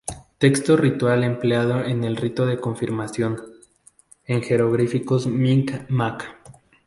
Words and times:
Texto 0.39 0.77
ritual 0.77 1.23
empleado 1.23 1.85
en 1.85 2.03
el 2.03 2.15
Rito 2.17 2.47
de 2.47 2.59
Confirmación, 2.59 3.39
en 4.25 4.41
jeroglíficos 4.41 5.27
micmac. 5.27 6.39